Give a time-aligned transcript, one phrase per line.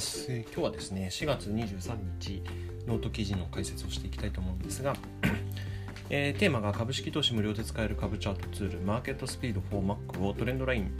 [0.00, 2.42] ます、えー、今日はですね4月23日
[2.86, 4.96] ノート記事の解説をしていきたいと思うんですが、
[6.08, 10.90] えー、テーマが株式投資無料で使える株チャートツールマーケットスピード 4Mac をトレンドライン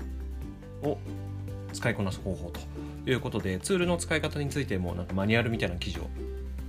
[0.83, 0.99] を
[1.73, 2.61] 使いこなす方法と
[3.11, 6.11] いうことでツールの使い方についてもなんかマニュアルみたいな記事を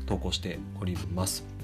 [0.05, 1.60] 投稿しております。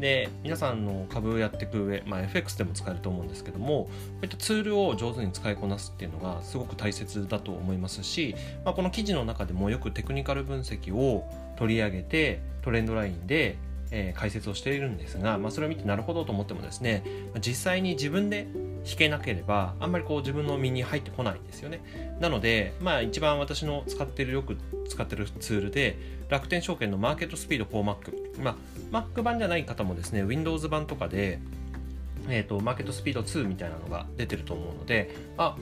[0.00, 3.90] で皆さんの株をやっていく上、まあ、FX でも使えると思うんですけどもこ
[4.22, 13.56] ういったツールを上手に使いこなすっていうのがすごく大切だと思いますし、まあ、この記事の中でもよくテクニカル分析を取り上げてトレンドラインで
[13.92, 17.02] え、解説をしているんですが、まあ、それを見てなるほどと思ってもですね
[17.40, 18.46] 実際に自分で
[18.84, 21.80] 弾けなければあんまりこう自分の身に入ってこないんですよね。
[22.20, 24.56] なのでまあ一番私の使ってるよく
[24.88, 25.96] 使ってるツールで
[26.28, 28.56] 楽天証券のマーケットスピード 4Mac ま
[28.92, 31.40] あ Mac 版じゃない方もですね Windows 版とかで
[32.28, 35.14] えーと、マーケットスピード2みたいなのが出てると思うので、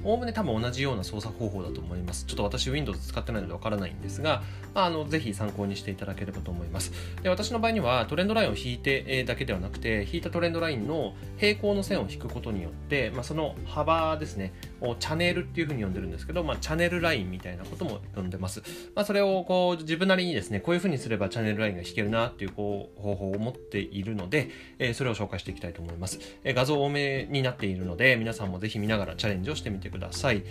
[0.05, 2.25] おおむね多分同じような操作方法だと思います。
[2.27, 4.43] ちょっと私 Windows 使ってないのでわからないんですが、
[4.75, 6.93] まあ、あのぜひ参考にしていただければと思います。
[7.23, 14.53] で私の場合にはトレンドラインを引いて、えー、だけではなくて、引いたトレンドラインの平行の線を引くことによって、まあ、その幅ですね、
[14.99, 18.63] チャネルっていうふうに呼んでるんですけど、まあ、チャネルラインみたいなことも呼んでます。
[18.95, 26.19] まあ、それをこう自分なりにですね、こういうふうにすればチャネルラインが引けるなっていうこう方法を持っているので、えー、それを紹介していきたいと思います。
[26.45, 30.43] えー、画像多めになっているので、皆さんもぜひ見ながらチャレンジをしてみてください。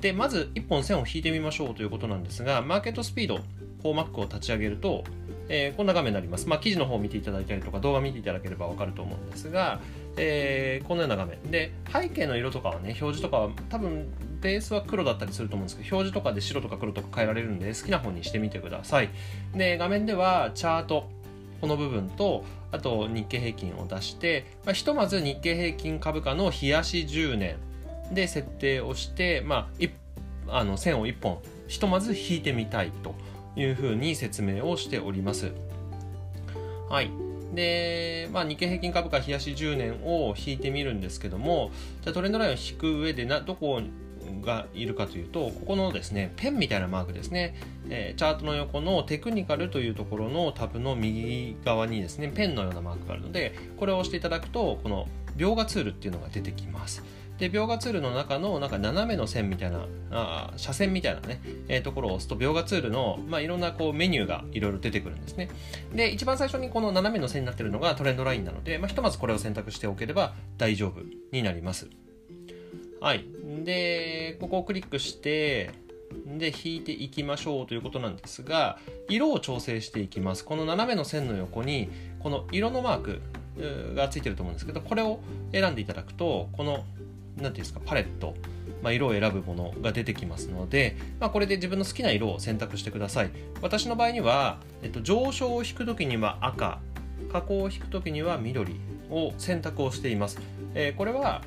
[0.00, 3.40] で、まず1本線を引いてみましょうということなんですが、マーケットスピード、
[3.82, 5.04] 4Mac を立ち上げると、
[5.48, 6.48] えー、こんな画面になります。
[6.48, 9.80] まあ、記事の方を見ていただいたりとか、動画見ていただければわかると思うんですが、
[10.16, 11.42] えー、このような画面。
[11.50, 14.06] で、背景の色とかはね、表示とかは多分
[14.40, 19.10] ベースは黒だったりすると思うんですけど、表示とかで白とか黒とか変えられるんで、好きな方にしてみてください。
[19.54, 21.08] で、画面ではチャート、
[21.60, 27.56] この部分と、あと日経平均を出して、まあ、ひとまず日経平均株価の冷やし10年
[28.12, 29.70] で設定をして、ま
[30.48, 33.14] あ、あの線を1本ひとまず引いてみたいと
[33.56, 35.52] いうふうに説明をしております。
[36.88, 37.10] はい。
[37.54, 41.70] で、まあ、日経平均株価冷やし10年を引いてみるんですけども、
[42.02, 43.80] じゃトレンドラインを引く上でな、どこ
[44.42, 47.54] がいるかというと、ここのですね、ペンみたいなマークですね、
[47.88, 57.02] えー、チャートの横のテクニカルというところのタブの右側にですね、ペンのようなマークがあるので、これを押していただくと、この描画ツールっていうのが出てきます。
[57.38, 65.48] で描画ツールの中のなんか斜めの線みたいなあ斜線みたいなね、えー、ところを押すと描画ツールの、まあ、いろんなこうメニューがいろいろ出てくるんですね。
[65.92, 71.02] で一番最初にこの斜めの線になってるのがトレンドラインなので、まあ、ひとまずこれを選択しておければ大丈夫
[71.32, 71.88] になります。
[73.00, 73.24] はい。
[73.64, 75.72] でここをクリックして
[76.26, 78.78] で引いていきましょうということなんですが
[79.08, 80.44] 色を調整していきます。
[80.44, 81.90] この斜めの線の横に
[82.20, 85.20] この色のマークがついてると思うんですけどこれを
[85.52, 86.84] 選んでいただくとこの
[87.36, 88.34] 何ていうんですかパレット、
[88.82, 93.30] まあ、色を選ぶものが出てきますので、まあ、これで自分の好きな色を選択してください。
[93.62, 96.80] 私の場合には、えっと、上昇を引く時には赤
[97.32, 98.76] 下降を引く時には緑
[99.10, 100.38] を選択をしています、
[100.74, 101.42] えー、これは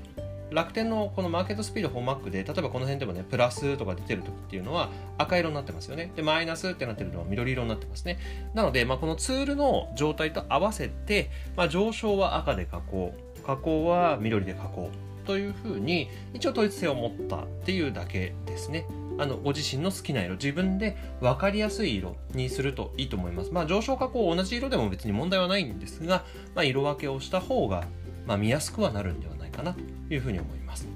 [0.51, 6.11] 楽天のこのマーケットスピード4マックで例えばこの辺でもねプラスとか出てる時っていうのは赤色になってますよね。
[6.15, 8.17] でマイナスってなってるのは緑色になってますね。
[8.53, 13.13] なので、まあ、このツールの状態と合わせて、まあ、上昇は赤で加工
[13.45, 14.89] 加工は緑で加工。
[15.27, 18.87] というふうに一応統一性を持ったっていうだけですね。
[19.19, 23.51] あのご自身の好きな色自分で分かりやすい色にするといいと思います。
[23.51, 26.23] まあ上昇加工同じ色でも別に問題はないんですが、
[26.55, 27.85] まあ、色分けをした方が、
[28.25, 29.79] まあ、見やすくはなるんではないかなと
[30.13, 30.87] いうふうに思います。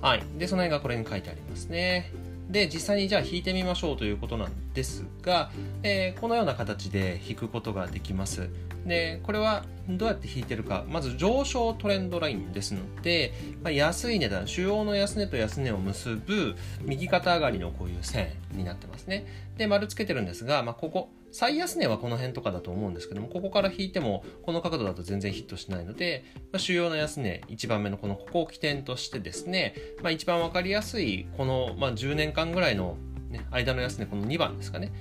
[0.00, 0.22] はい。
[0.38, 2.12] で、その辺がこれに書いてありますね。
[2.48, 5.50] で、実際にじゃあ弾いてみましょうということなんですが、
[5.82, 8.48] えー、このような形で弾くことができます。
[8.86, 10.84] で、これはどうやって引いてるか。
[10.88, 19.26] まず上昇トレンドラインですので、まあ、安い値段、主要の安値と安値を結ぶ右肩上がりのこういう線になってますね。
[19.56, 32.98] で、丸つけてるんですが、まあ、ここ、最安値はこの辺とかだと思うんですけども、ここから引いても、この角度だと全然ヒットしないので、まあ、主要な安値、1番目のこのここを起点としてですね、まあ、一番わかりやすい、この、まあ、10年間ぐらいの、
[33.30, 34.92] ね、間の安値、この2番ですかね。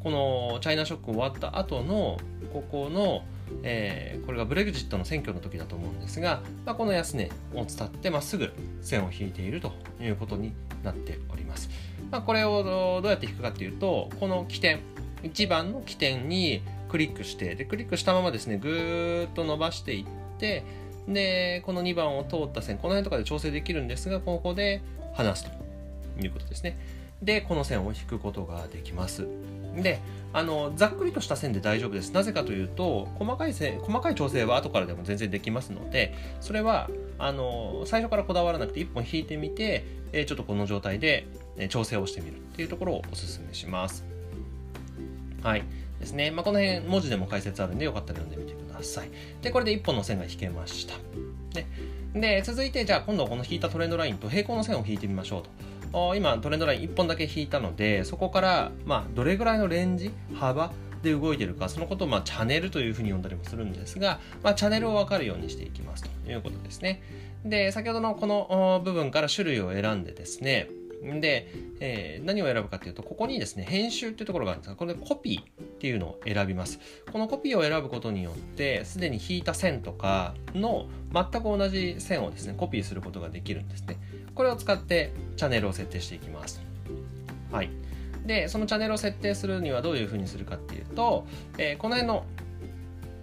[0.00, 2.18] このチャイナショック終わった後の
[2.52, 3.24] ここの、
[3.64, 10.52] えー、これがブレグジットの選挙の時だと思うんですが、まあ、この安値を伝ってまっすぐ線を引いているということに
[10.84, 11.68] なっております。
[12.12, 14.80] まあ、これをどうやって引くかっていうとこの起点
[15.22, 20.06] 1番の起点にクリックしてでクリックしたままですねぐーっと伸ばしていっ
[20.38, 20.64] て
[21.08, 24.82] でこの2番を通った線この辺とかで調整できるんですがここで
[25.14, 25.50] 離すと
[26.22, 26.78] いうことですね。
[27.22, 29.26] でこの線を引くことができます。
[29.76, 30.00] で
[30.32, 32.12] あのざっくりとした線で大丈夫です。
[32.12, 36.88] なぜかというと細かい線細かい調整は後からでも全然できますのでそれは
[37.18, 41.26] あの最初からこだわらなくて1本引いてみて、えちょっとこの状態で
[41.68, 44.19] 調整をしてみるっていうところをおすすめします。
[45.42, 45.64] はい。
[46.00, 49.10] ですね、まあ、この辺文字でも解説あるんでよかったら読んでみてください。
[49.42, 50.94] でこれで1本の線が引けました。
[51.54, 51.66] で
[52.14, 55.42] で続いてじゃあ今度この引いたトレンドラインと平行の線を引いてみましょう
[55.92, 56.14] と。
[56.16, 60.72] 今トレンドライン1本だけ引いたのでそこからまあどれぐらいのレンジ幅
[61.02, 67.02] で動いてるかそのことをまあチャンネルというふうに呼んだりもするんですが、まあ、チャンネルを分かるようにしていきますということですね。
[67.44, 70.68] で先ほどのこの部分から種類を選んでですね
[71.02, 71.48] で、
[71.80, 76.78] えー、何を選ぶかというと、ここにですね、編集っていうところがあるんですが、これでコピーっていうのを選びます。
[77.10, 83.96] このコピーを選ぶことによって、すでに引いた線とかの全く同じ線をですね、コピーすることができるんですね。
[84.34, 86.60] これを使ってチャンネルを設定していきます。
[87.50, 87.70] はい。
[88.26, 91.26] で、そのチャンネルを設定するにはどういうふうにするかっていうと、
[91.56, 92.26] えー、この辺の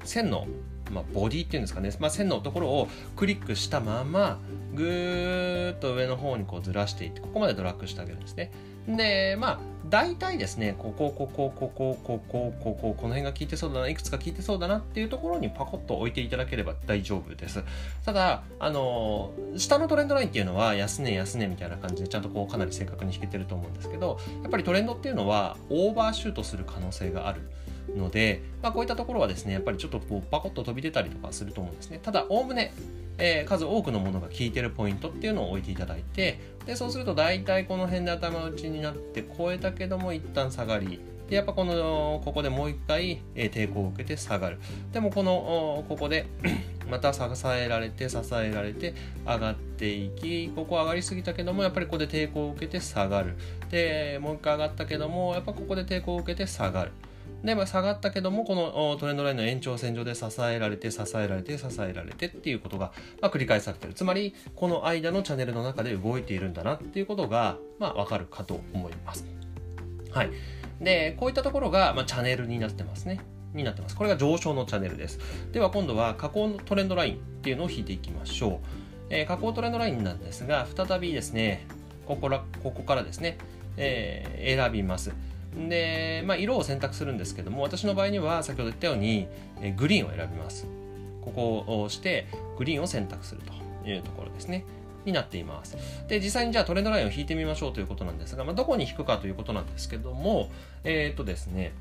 [0.03, 0.47] 線の
[0.91, 4.39] まあ、ボディっていうんですかね、まあ、線のところをクリックしたまま
[4.73, 8.51] ぐーっと上の方にこうずらしていってここまでドラッグしてあげるんですね。
[8.87, 17.63] でまあ大体ですねこここここここここここの辺が効いてそうだないくつか効いてそうだなっていうところにパコッと置いていただければ大丈夫です。
[18.05, 27.41] ただあの下のトレンドラインっていうのは安値安値みたいな感じでちゃんとこうかなり正確に引けてると思うんですけどやっぱりトレンドっていうのはオーバーシュートする可能性がある。
[27.97, 31.99] ので、まあ、こういったところはですね、やっぱりちょっとこうパコッと飛び出たりとかすると思うんですね。
[32.01, 32.73] ただ、おおむね、
[33.17, 40.99] えー、数多くのものが効いてるポイントっていうのを置いていただいて、でそうすると大体この辺で頭打ちになって超えたけども一旦下がり、
[41.29, 44.59] でやっぱこのここでもう一回、えー、抵抗を受けて下がる。
[44.91, 46.25] でもこのここで
[46.89, 48.93] また支えられて支えられて
[49.25, 53.35] 上がっていきここ上がりすぎたけどもやっぱりここで抵抗を受けて下がる。
[53.69, 56.91] でもう一回上がったけどもやっぱここで抵抗を受けて下がる。
[57.43, 62.91] で、まあ、下がったけどもこのトレンドラインの延長線上で支えられて支えられて支えられてっていうことが、
[63.21, 63.93] まあ、繰り返されてる。
[63.93, 69.25] つまりこの間のチャンネルの中で動いているんだなっていうことが、まあ、分かるかと思います。
[70.11, 70.31] はい。
[70.81, 73.19] でこういったところが、まあ、チャンネルになってますね。
[73.53, 73.95] になってます。
[73.95, 75.19] これが上昇のチャンネルです。
[75.51, 78.67] では今度は下降のトレンドラインっていうのを引いていきましょう、
[79.09, 81.65] えー、下降トレンドラインなんですが再びですね
[82.05, 83.37] ここらここからですね、
[83.77, 85.13] えー、選びます。
[85.69, 89.27] で、まあ、色を選択するんですけども私の場合には先ほど言ったように
[89.75, 90.67] グリーンを選びます。
[91.21, 92.27] ここを押して
[92.57, 94.65] グリーンを選択するというところですね。
[95.05, 95.77] になっています。
[96.07, 100.49] で実際にじゃあトレンドラインを引いてみましょうということなんですが、まあ、どこに引くかということなんですけども
[100.83, 101.73] えっ、ー、とですね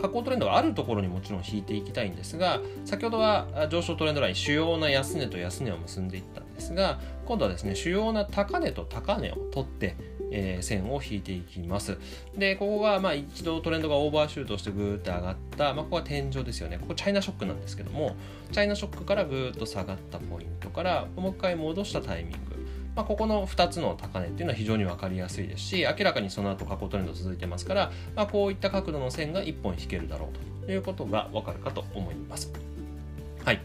[0.00, 9.96] 下降トレンドがあるところにもちろん引いていきたいんですが先ほどは上昇トレンドライン主要な安値と安値を結んでいったんですが今度はですね主要な高値と高値を取って
[10.30, 11.98] えー、線を引いていきます。
[12.36, 16.78] で、ここがまあ一度トレンドがオーバーシュートしてぐーっと上がった、まあ、ここは天井ですよね。
[16.78, 18.16] ここチャイナショックなんですけども、
[18.52, 22.60] チャイナショックからぐーっと下がったポイントから、もう一回戻したタイミング。
[23.00, 30.28] まあ、ここの2つの高値っていうのは非常に分かりやすいですし、明らかにその後過去トレンド続いてますから、まあ、こういった角度の線が1本引けるだろ
[30.62, 32.52] うということが分かるかと思います。
[33.42, 33.60] はい。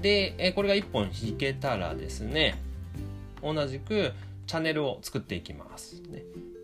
[0.00, 2.62] で、これが1本引けたらですね、
[3.42, 4.14] 同じく
[4.46, 6.02] チャンネルを作っていきます。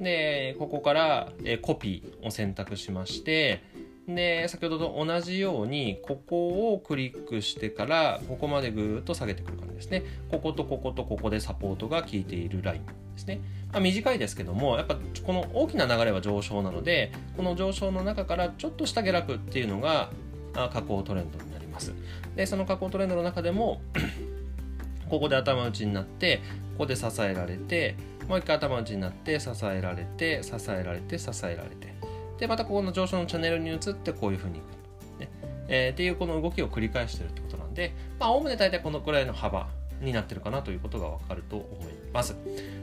[0.01, 3.61] で、ここから、コピーを選択しまして、
[4.09, 10.03] で、先ほどと同じように、ここをクリックしてから、ここまでぐーっと下げてくる感じですね。
[10.31, 13.41] こことこことここでサポートが効いているラインですね。
[13.73, 20.11] まあ、短いですけども、やっぱこの大きな流れは上昇なので、この上昇の中からちょっとした下落っていうのが、
[20.55, 21.93] 下降トレンドになります。
[22.35, 23.83] で、その下降トレンドの中でも
[25.11, 26.41] ここで頭打ちになって
[26.73, 27.97] ここで支えられて
[28.29, 31.98] もう一回頭打ちになって支えられて支えられて支えられて
[32.39, 35.29] でまたここの上昇のチャンネルに移ってこういうふうにいく、ね。
[35.69, 39.69] えー、っていうこの動きを繰り返してるってことなんでまあおおむね大体このくらいの幅
[40.01, 42.37] になってるかなということがわかると思います。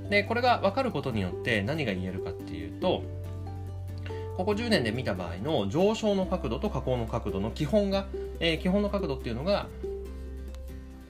[0.09, 3.03] でこれがわかることによって何が言えるかっていうと
[4.37, 8.07] ここ10年で見た場合の上昇の角度と下降の角度の基本が、
[8.39, 9.67] えー、基本の角度っていうのが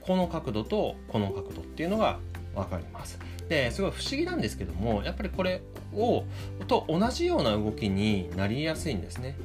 [0.01, 2.19] この角度とこの角度っていうのが
[2.53, 3.19] 分かります。
[3.49, 5.61] ですごい不思議なんですけどもやっぱりこれ
[5.93, 6.23] を
[6.67, 9.37] と同じような動きになりやすいんですね。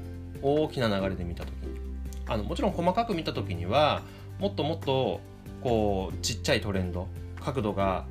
[0.42, 1.80] 大きな流れで見た時に。
[2.26, 4.02] あのもちろん細かく見た時には
[4.38, 5.20] もっともっと
[5.62, 7.08] こうちっちゃいトレンド
[7.40, 8.06] 角度が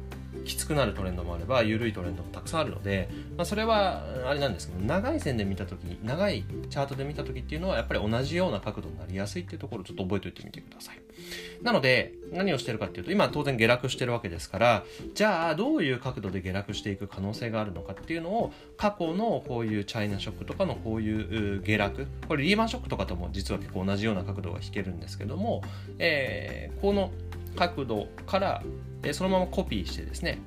[0.45, 10.99] きつくなるトレンドもあれば緩いトレンドもたくさんあるので、まあ、それはあれなんですけど長い線で見た時長いチャートで見た時っていうのはやっぱり同じような角度になりやすいっていうところをちょっと覚えておいてみてください。
[11.61, 25.61] なので、何をしてるかっていうと、今当然下落してるわけですから、じゃあどういう角度で下落していく可能性があるのかっていうのを、過去のこういうチャイナショックとかのこういう下落、これリーマンショックとかとも実は結構同じような角度が引けるんですけども、
[25.97, 27.11] えー、この
[27.55, 28.63] 角度から、
[29.13, 30.39] そのままコピーしてですね、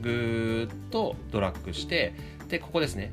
[0.00, 2.14] ぐーっとドラッグして、
[2.48, 3.12] で、ここですね。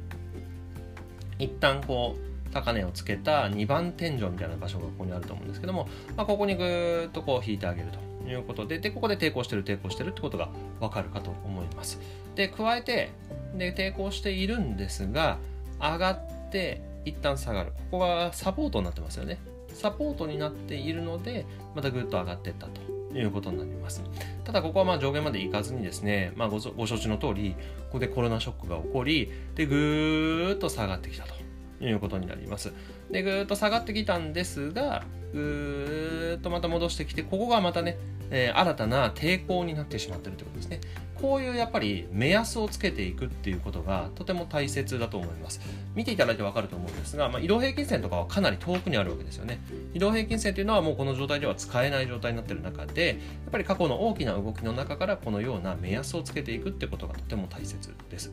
[1.39, 7.89] 一旦こう、高値をつけた2番天井みたいな場所がここにあると思うんですけども、まあ、ここにぐーっとこう引いてあげる
[8.23, 10.49] ということででここで抵抗してる抵抗してるってことが
[10.79, 11.99] わかるかと思います。
[12.35, 13.11] で加えて
[13.55, 15.37] で抵抗しているんですが
[15.79, 17.71] 上がって一旦下がる。
[17.91, 19.39] ここがサポートになってますよね。
[19.73, 22.96] サポートになっているのでまたぐっと上がっていったと。
[23.13, 24.03] いうことになります。
[24.43, 31.37] ただここはまあ上限まで行かずにですね、まあご、ご承知の通り、ここでコロナショックが起こり、で、ぐーっと下がってきたと。
[31.79, 32.73] いうことになります。
[33.11, 37.97] で、ぐーっと下がってきたんですが、ぐーっとまた戻してきて、ここがまたね、
[38.31, 40.79] えー、新たな抵抗になってしまってるということですね。
[41.21, 45.59] こういうやっぱり目安をつけていくっていうことがとても大切だと思います。
[45.95, 49.59] 見ていただいてわかると思うんですが、まあ、移動平均線とかはかなり遠くにあるわけですよね。
[49.93, 53.17] 移動平均線というのはもうこの状態では使えない状態になってる中で、やっ
[53.51, 58.31] ぱり過去の大きな動きの中からこのような目安をつけていくってことがとても大切です。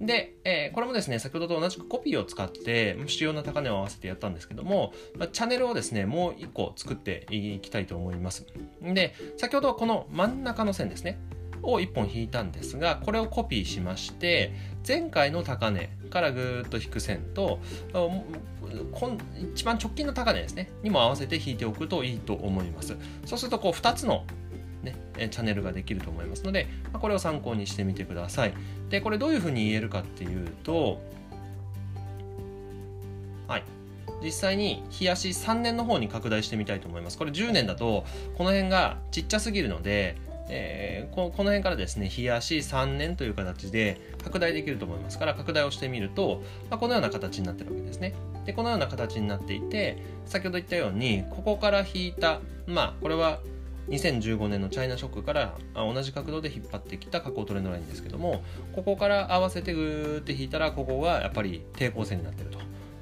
[0.00, 8.46] で、えー、これもですね、先ほどと同じくコピーを使って、主要な高値を合わせてやったんですけども、まあ、チャンネルをですね、もう一個作っていきたいと思います。
[8.82, 11.18] で、先ほどはこの真ん中の線ですね、
[11.72, 14.52] を1本引いたんですが、これをコピーしまして、
[14.86, 17.60] 前回の高値からぐっと引く線と、
[19.54, 22.96] 一番直近の高値ですね、にも合わせて引いておくといいと思います。
[23.24, 24.24] そうすると、こう2つの
[24.82, 24.94] ね、
[25.30, 28.54] チャンネルができると思いますので、まこれを参考にしてみてください。
[28.88, 31.00] で、これどういうふうに言えるかっていうと、
[33.48, 33.64] はい。
[34.22, 37.18] 実際に日足3年の方に拡大してみたいと思います。
[37.18, 38.04] これ10年だと、
[38.36, 40.16] この辺がちっちゃすぎるので、
[40.48, 48.14] えー、ここの辺からですね、日足3年という形で拡大できると思いますから、拡大をしてみると、まあ、このような形になってるわけですね。
[48.44, 53.40] で、このような形になっていて、先ほど言ったように、ここから引いた、まあ、これは
[53.88, 58.42] 2015年のチャイナショックから同じ角度で引っ張ってきた下降トレンドラインですけども
[58.74, 62.58] ここから合わせてグーって引いたらここがやっぱり抵抗線になってると。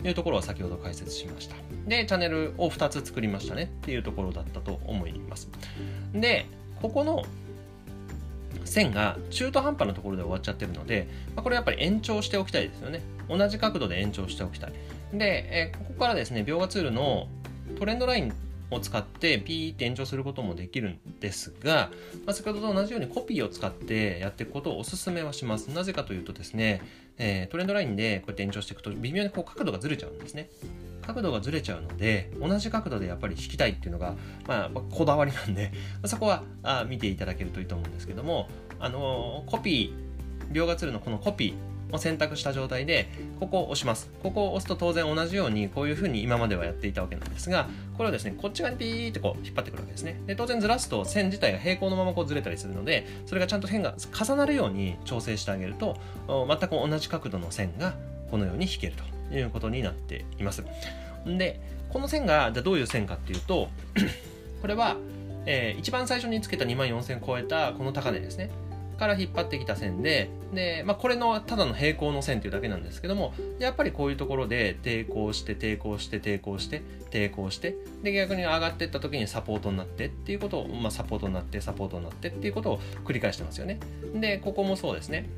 [0.06, 1.56] いうところを先ほど解説しました。
[1.86, 3.62] でチャンネルを2つ作りましたね。
[3.62, 5.48] っていうところだったと思います。
[6.12, 6.44] で
[6.84, 7.24] ここの
[8.66, 14.72] 線が中途半端なところで終わっちゃってるので、まあ、これやっぱり延長しておきたいですよね同じ角度で延長しておきたい
[15.14, 17.26] で、えー、ここからですね描画ツールの
[17.78, 18.34] トレンドライン
[18.70, 21.90] を使ってピーって延長することもできるんですが、
[22.26, 25.68] まあ、先ほどと同じようにコピーを使ってやっていくことをお勧めはします。
[25.68, 26.82] なぜかというとですね、
[27.16, 30.50] えー、トレンドラインでこうやって延長していくと微妙にこう角度がずれちゃうんですね。
[31.06, 34.14] 角度がずれちゃうので同じ角度でやっぱり引きたいっていうのが、
[34.46, 35.72] まあ、こだわりなんで
[36.04, 43.08] そこはあ見ていただけるといいと思うんですけども、あのー、コピー描画ツールのこのコピーを選択した状態で、
[43.40, 44.10] ここを押します。
[44.22, 50.20] ここを押すと当然同じようにこういうふうに今まではやっていたわけなんですが、これをですね、こっち側にピーってこう引っ張ってくるわけですね。
[50.26, 55.96] で、当然ずらすと線自体が平行のままこうずれたりするので、それがちゃんと線が重なるように調整してあげると、
[56.26, 57.94] 全く同じ角度の線が
[58.30, 60.64] このように引けるということになっています。
[61.26, 63.68] で、この線がじゃどういう線かっていうと、
[64.60, 64.96] これは、
[65.46, 68.50] えー、一番最初につけた2万4000超えたこの高値ですね。
[68.96, 83.78] から引っ張ってきた線で、で、まあ、これのただの平行の線っていうだけなんですけども、やっぱりこういうところで抵抗して、抵抗して、抵抗して、抵抗して、で、逆に上がっていった時にサポートになってっていうことを、まあ、サポートになって、サポートになってっていうことを繰り返してますよね。
[84.14, 85.28] で、ここもそうですね。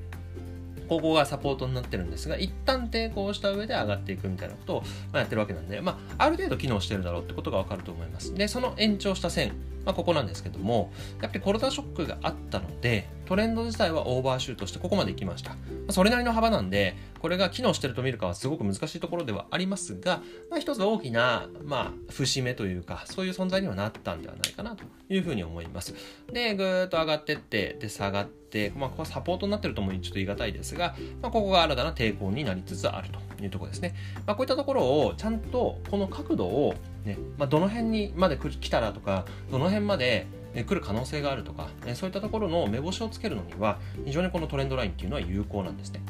[0.88, 4.82] ここがサポートになってるんですが、一旦抵抗した上で上がっていくみたいなことを
[5.14, 8.34] やってるわけなんで、まあ、ある程度機能してるだろうってことがわかると思います。
[8.34, 9.52] で、その延長した線、
[9.86, 15.50] まあ、ここなんですけども、やっぱりコロナショックがあったので、トレンド自体はオーバーシュートしてここまで行きました。
[15.50, 15.56] ま
[15.88, 25.94] あ、それなりの幅なんで、これが機能してると見るかはすごく難しいところではありますが、まあ、一つ大きな、まあ、節目というか、そういう存在にはなったんではないかなというふうに思います。
[26.32, 33.94] で、ぐーっと上がってって、で、下がって、まあ、ここはサポートになってるともちょっと言い難いですが、まあ、ここが新たな抵抗になりつつあるというところですね。
[34.26, 36.74] まあ、こういったところをちゃんとこの角度を
[37.06, 46.00] ね、まあ、どの辺にまで来たらとか、どの辺まで来る可能性があるとか、そういったところの目星をつけるのには、非常にこのトレンドラインっていうのは有効なんですね。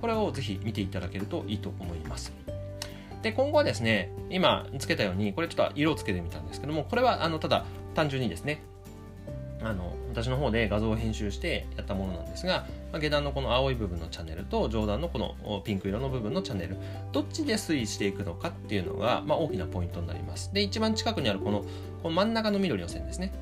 [0.00, 2.32] これをぜひ見ていただけるといいと思います。
[3.22, 7.64] で、今後はですね、今つけたように、これちょっと色をつけてみたんですけども、これはあのただ
[7.94, 8.62] 単純にですね、
[9.60, 16.76] あの私の方で画像を編集してやったものなんですが、まあ、下段のこの青い部分のチャンネルと上段のこのピンク色の部分のチャンネル
[17.12, 20.52] どっちで推移していくのかっていうのが、まあ、大きなポイントになります。
[20.52, 21.64] で一番近くにあるこの
[22.02, 23.32] この真ん中の緑の線ですね。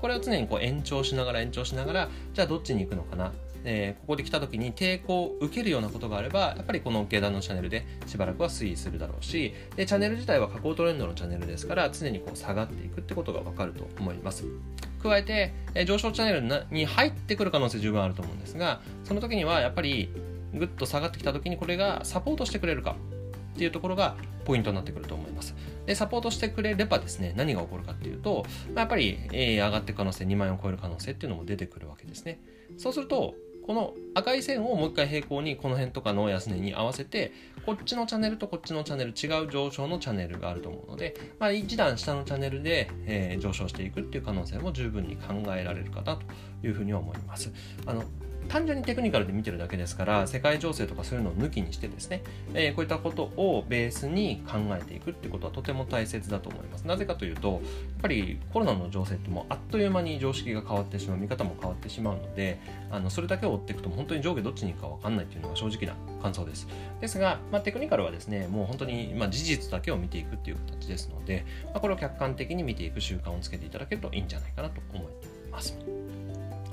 [0.00, 3.32] これを常にこう延長しながら延長しながらじゃあどっちに行くのかな。
[3.68, 14.44] えー、ここで来た時に抵抗を受けるようなことがあればやっぱりこの下段のチャンネルでしばらくは推移するだろうしでチャンネル自体は下降トレンドのチャンネルですから常にこう下がっていくってことが分かると思います。
[15.06, 20.10] 加えて、え、上昇チャンネルに入ってくる可能性十分あると思うんですがその時にはやっぱり
[20.54, 22.96] ぐっと下がってきた時にこれがサポートしてくれるか
[23.54, 25.54] っていうところがポイントになってくると思います。
[25.86, 28.44] で、サポートしてくれればですね、何が起こるかっていうと、
[28.74, 32.40] まあ、やっぱり、えー、上がっていく可能性、2万円を超える可能性っていうのも出てくるわけですね。
[32.76, 33.34] そうすると、
[33.66, 37.32] この赤い線をもう一回平行にこの辺とかの安値に合わせて
[37.64, 46.22] こっちのチャンネルとこっちのチャンネル違う上昇のチャンネルがあると思うので、まあ、一段下のチャンネルで、えー、上昇していくっていう可能性も十分に考えられるかなと
[46.64, 47.52] いうふうに思います。
[47.86, 48.04] あの
[48.46, 52.22] 単純にテクニカルで見てるだけですから世界情勢とかそういうのを抜きにしてですね、
[52.54, 56.86] えー、こういったことをベースに考えていくってことはとても大切だと思います。
[56.86, 57.60] なぜかというとやっ
[58.02, 62.58] ぱりコロナの情勢ってもうあっという間に常識が変わってしまう見方も変わってしまうので
[62.90, 66.66] あのそれだけを追っていくと本当に上下どっちに行くか分かんないっていうのが正直な感想です。
[67.00, 75.12] ですが、まあ、テクニカルはですねもう本当に、まあ、事実だけを見ていくっていう形ですので、まあ、これを客観的に見ていく習慣をつけていただけるといいんじゃないかなと思い
[75.50, 75.76] ます。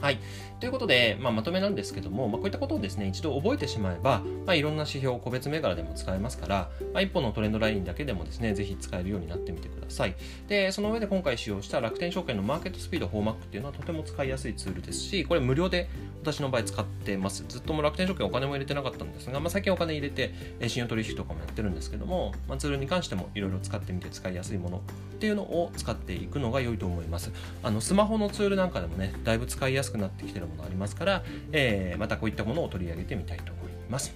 [0.04, 0.20] はい。
[0.60, 10.16] ということで、まあ、まとめなんですけども、まあ、こういったことをですね、一度覚えてしまえば、まあ、いろんな指標、個別銘柄でも使えますから、まあ、一本のトレンドラインだけでもですね、ぜひ使えるようになってみてください。
[10.50, 15.88] で、その上で今回使用した楽天証券のマーケットスピード 4Mac っていうのはとても使いやすいツールですし、これ無料で
[16.22, 17.46] 私の場合使ってます。
[17.48, 20.34] ずっとも楽天証券お金も入れてなかったんですが、まあ、最近お金入れて、
[20.68, 24.82] 信用取引とかもやってるんですけども、まあ、ツールに関してもいろいろ使ってみて使いやすいものっ
[25.20, 27.32] ていうのを使っていくのが良いと思います。
[27.64, 34.14] あのスマホのツールなんかでもね、だいぶ使いやすくなってきてるものありますから、えー、またこういったものを取り上げてみたいと思います。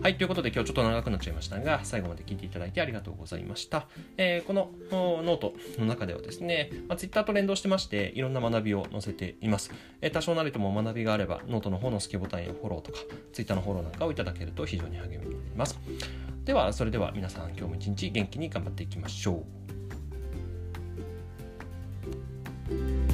[0.00, 3.88] はい、ということで今日ちょっと長くなっちゃいましたが、最後まで聞いていただいてありがとうございました。
[4.16, 9.72] えー、このノートの中ではですね、まあ、Twitter と連動してまして、いろんな学びを載せています。
[10.00, 12.98] えー、多少なりとも学びがあれば、ノートの方の好きボタンやフォローとか、
[13.32, 15.80] Twitter のフォローなんかをいただけると非常に励みになります。
[16.44, 19.44] では、それでは皆さん今日も一日元気に頑張っていきましょ
[22.70, 23.07] う。